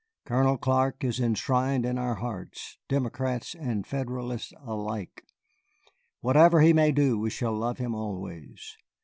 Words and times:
Colonel 0.25 0.57
Clark 0.57 1.03
is 1.03 1.19
enshrined 1.19 1.85
in 1.85 1.99
our 1.99 2.15
hearts, 2.15 2.79
Democrats 2.89 3.53
and 3.53 3.85
Federalists 3.85 4.51
alike. 4.65 5.23
Whatever 6.21 6.61
he 6.61 6.73
may 6.73 6.91
do, 6.91 7.19
we 7.19 7.29
shall 7.29 7.53
love 7.53 7.77
him 7.77 7.93
always. 7.93 8.77